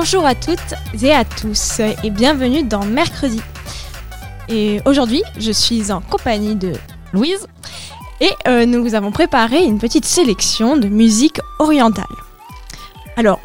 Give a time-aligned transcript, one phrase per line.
[0.00, 3.40] Bonjour à toutes et à tous et bienvenue dans Mercredi.
[4.48, 6.72] Et aujourd'hui, je suis en compagnie de
[7.12, 7.48] Louise
[8.20, 12.04] et euh, nous vous avons préparé une petite sélection de musique orientale.
[13.16, 13.40] Alors,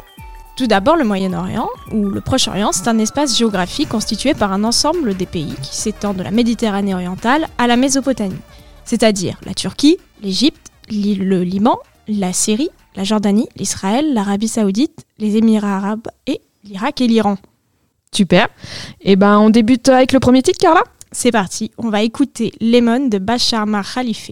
[0.56, 5.16] tout d'abord, le Moyen-Orient ou le Proche-Orient, c'est un espace géographique constitué par un ensemble
[5.16, 8.40] des pays qui s'étend de la Méditerranée orientale à la Mésopotamie,
[8.84, 15.76] c'est-à-dire la Turquie, l'Égypte, le Liban, la Syrie, la Jordanie, l'Israël, l'Arabie Saoudite, les Émirats
[15.76, 17.37] Arabes et l'Irak et l'Iran.
[18.13, 18.47] Super.
[19.01, 23.07] Et ben on débute avec le premier titre, Carla C'est parti, on va écouter Lemon
[23.07, 24.31] de Bachar Mar Khalife.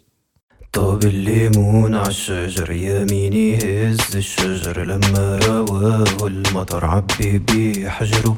[0.74, 8.38] طاب الليمون عالشجر يميني هز الشجر لما رواه المطر عبي بيه حجره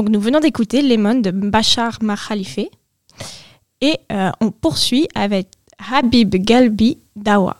[0.00, 2.58] Donc nous venons d'écouter Lemon de Bachar Makhalife
[3.82, 5.48] et euh, on poursuit avec
[5.92, 7.58] Habib Galbi Dawa.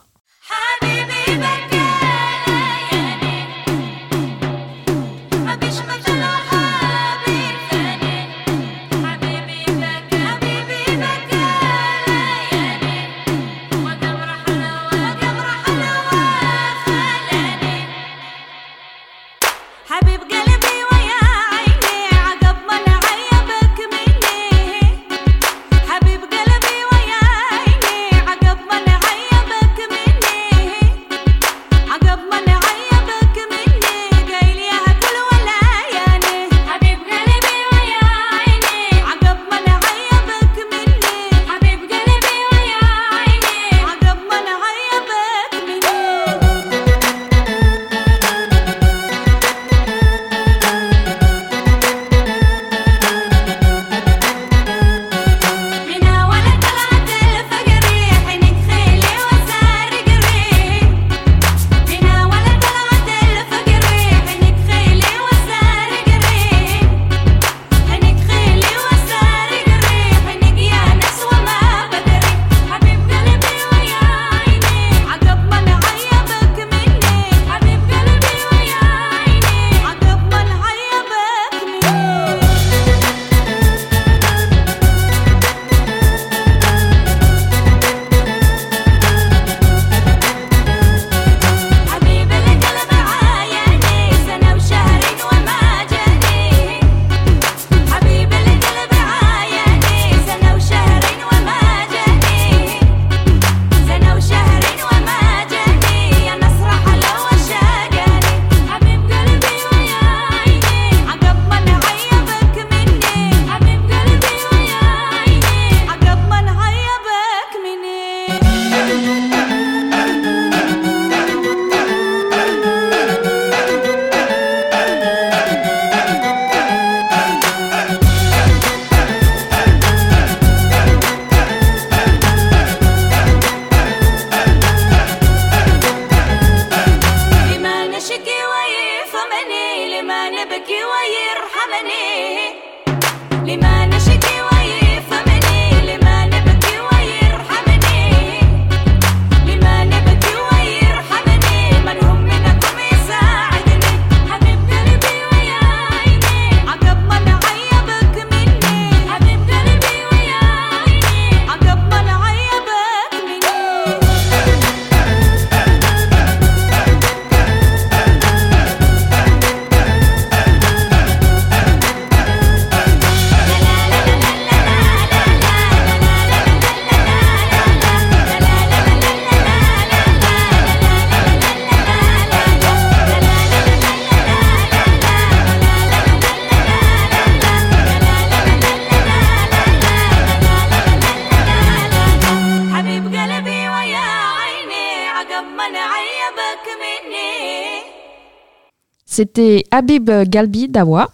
[199.21, 201.11] C'était Habib Galbi Dawa.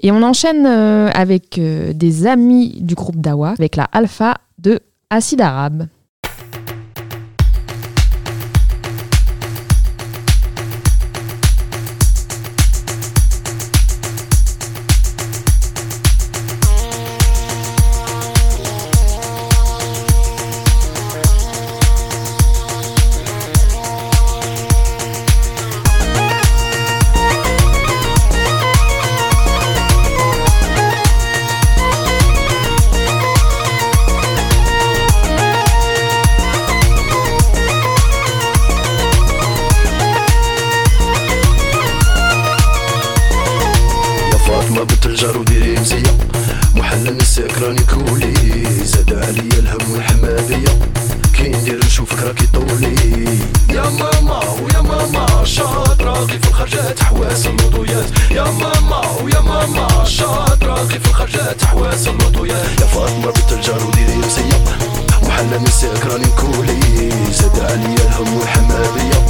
[0.00, 4.80] Et on enchaîne euh, avec euh, des amis du groupe Dawa, avec la Alpha de
[5.10, 5.86] Acide Arabe.
[45.20, 46.16] الجار وديري مزية
[46.74, 48.64] محلى من السكراني كولي.
[48.84, 50.78] زاد عليا الهم والحمادية.
[51.36, 53.24] كي ندير نشوفك راكي طولي.
[53.68, 60.74] يا ماما ويا ماما شاطرة غي في الخرجات حواس الوضويات يا ماما ويا ماما شاطرة
[60.74, 64.64] غي في الخرجات حواس الوضويات يا فاطمة بنت الجار وديري مزية
[65.22, 67.10] محلى من السكراني كولي.
[67.32, 69.20] زاد عليا الهم والحمادية.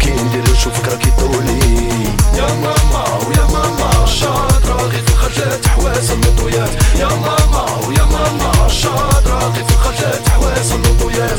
[0.00, 2.04] كي ندير نشوفك راكي طولي
[2.36, 9.52] يا ماما ويا ماما شاطرة غي في الخرجات حواس اللطويات يا ماما ويا ماما شاطرة
[9.56, 11.38] غي في الخرجات حواس اللطويات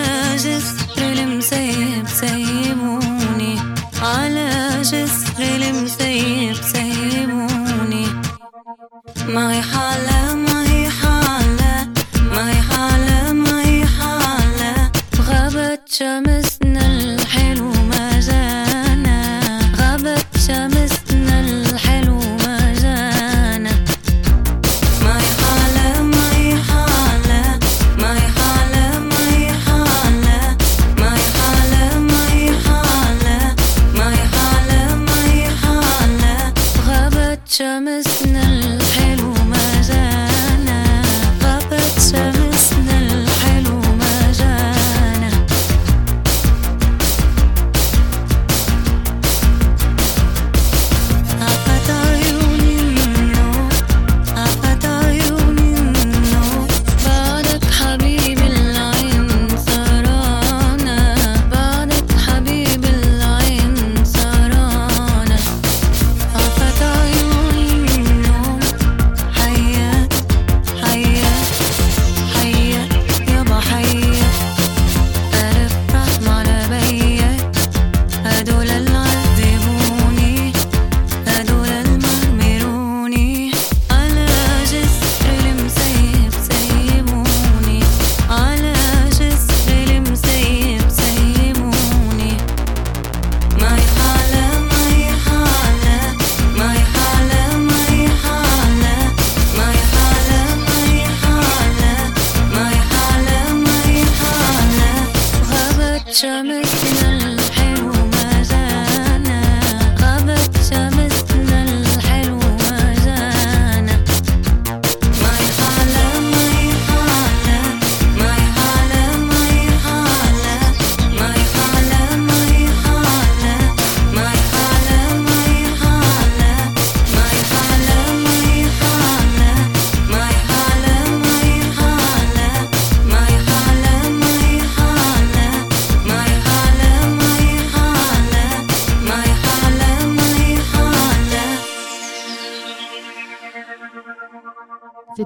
[9.27, 11.87] ما حالة ما حالة
[12.33, 15.21] ما حالة ما حالة في
[15.85, 17.80] شمسنا الحلوة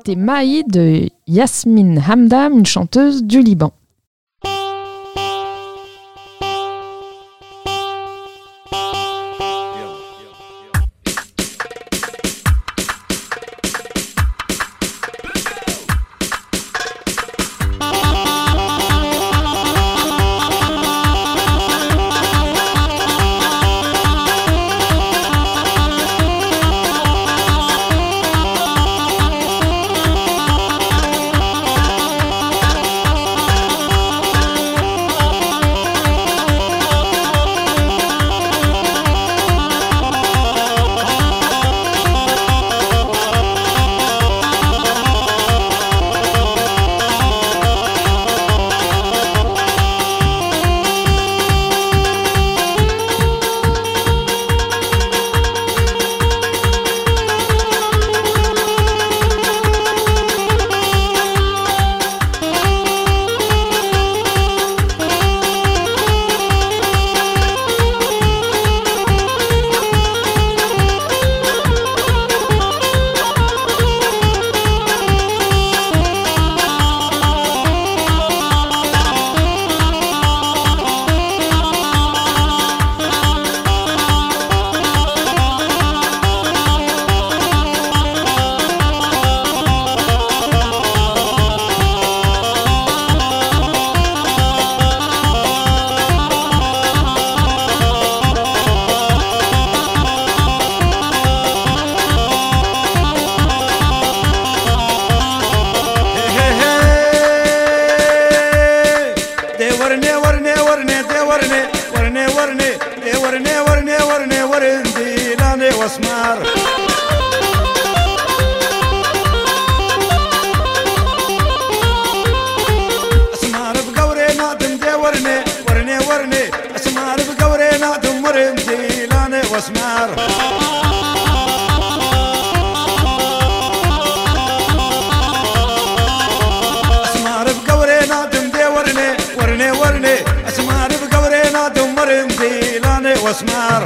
[0.06, 3.74] chanter Maï de Yasmine Hamdam, une chanteuse du Liban.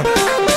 [0.03, 0.48] لاني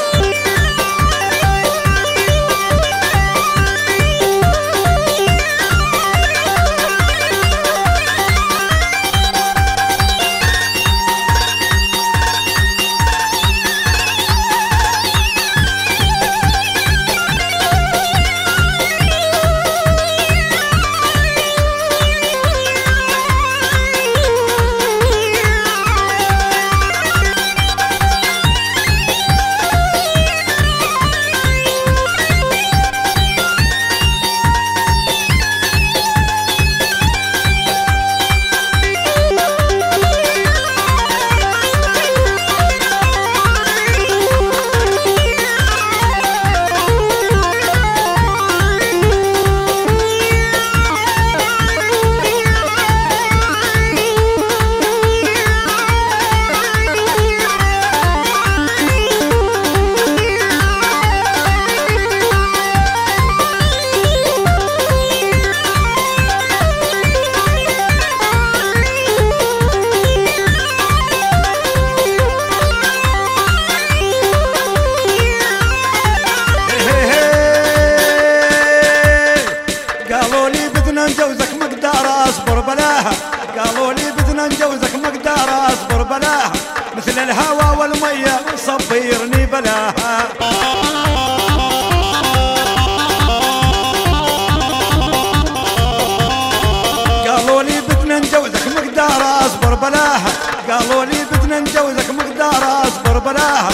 [99.13, 100.31] مقدار أصبر بلاها.
[100.69, 103.69] قالوا لي بدنا نجوزك مقدار أصبر بلاها.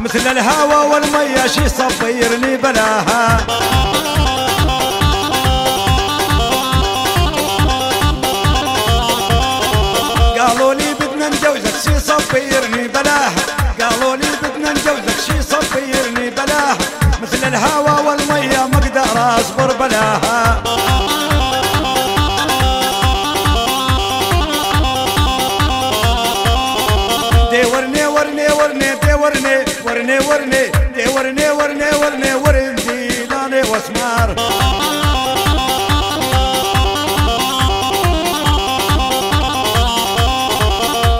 [0.00, 3.91] مثل الهوى والمية شي صبيرني بلاها.
[30.32, 30.64] ورني
[30.96, 34.28] دي ورني ورني ورني ورني لاني واسمار.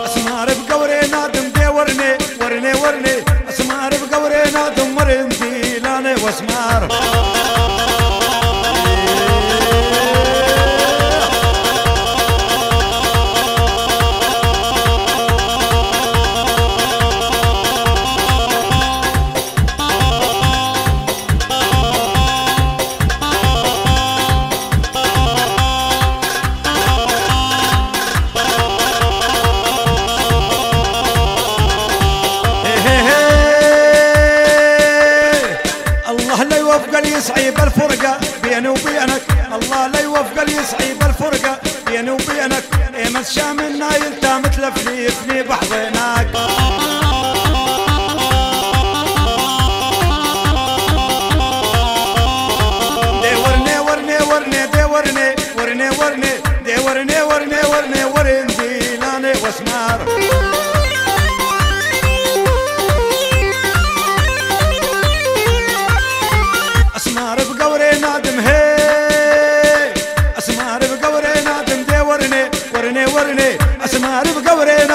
[0.05, 3.15] اسمار بقوري نادم دي ورني ورني ورني.
[3.49, 6.81] اسمار بقوري نادم ورني لاني واسمار.
[58.23, 59.99] ورني ورني دي لاني واسمار
[66.95, 69.93] أسمار بقوري نادم هي.
[70.37, 70.79] أسمار
[74.35, 74.87] بقوري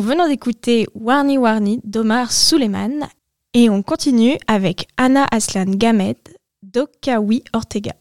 [0.00, 3.06] Nous venons d'écouter Warni Warni d'Omar Suleiman
[3.52, 6.16] et on continue avec Anna Aslan Gamed
[6.62, 7.92] d'Okawi Ortega.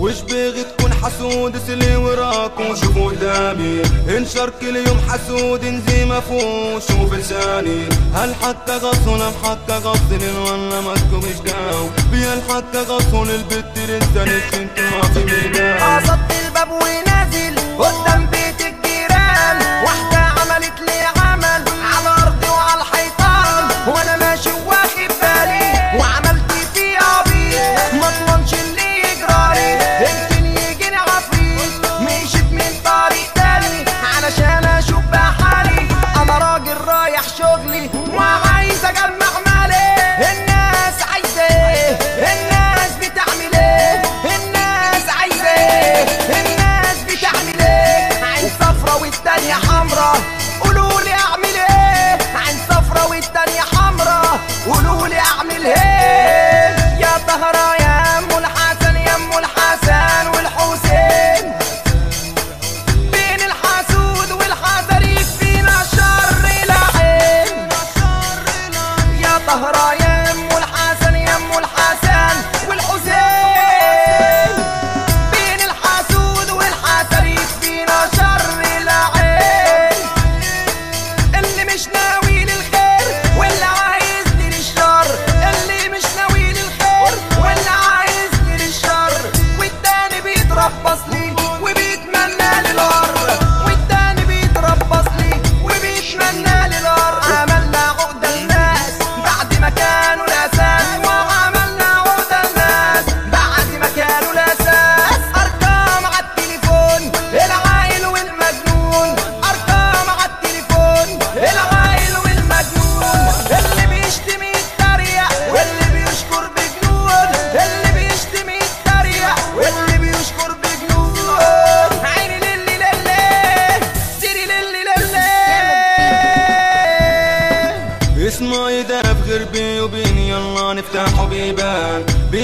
[0.00, 3.82] وش باغي تكون حسود سلي وراكم شوفوا قدامي.
[4.16, 10.18] انشر كل يوم حسود انزي فوق شوف لساني هل حتى غصن أم حتى غصن
[10.84, 16.68] ما تكون مش داو بيا حتى غصن البت لسه نشنت ما في ميدان عصبت الباب
[16.70, 18.39] ونازل قدام بيت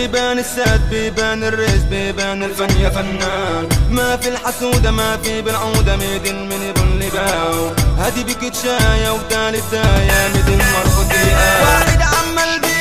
[0.07, 3.69] بيبان السعد بيبان الرز بيبان الفن يا فنان.
[3.91, 10.59] ما في الحسودة ما في بالعودة ميدن من يبن لباو هادي بكتشاية وتالي تايا ميدن
[10.59, 11.07] مرفوض
[11.63, 12.76] واحد عمل بيه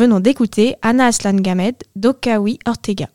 [0.00, 3.06] venons d'écouter Anna Aslan Gamed d'Okawi Ortega.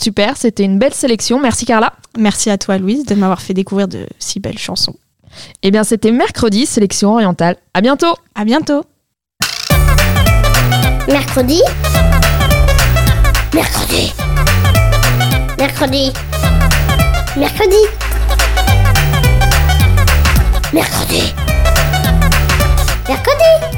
[0.00, 1.40] Super, c'était une belle sélection.
[1.40, 1.92] Merci Carla.
[2.16, 4.94] Merci à toi Louise de m'avoir fait découvrir de si belles chansons.
[5.62, 7.56] Eh bien, c'était mercredi, sélection orientale.
[7.74, 8.14] À bientôt.
[8.36, 8.84] À bientôt.
[11.08, 11.62] Mercredi.
[13.52, 14.12] Mercredi.
[15.58, 16.12] Mercredi.
[17.36, 17.82] Mercredi.
[20.72, 21.34] Mercredi.
[23.08, 23.77] Mercredi.